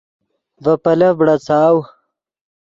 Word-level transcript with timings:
ڤے 0.63 0.73
پیلف 0.83 1.13
بڑاڅاؤ 1.19 1.75